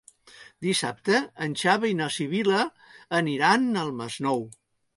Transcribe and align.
Dissabte 0.67 1.19
en 1.49 1.53
Xavi 1.63 1.91
i 1.93 1.99
na 2.01 2.09
Sibil·la 2.17 2.63
aniran 3.21 3.71
al 3.85 3.95
Masnou. 4.01 4.47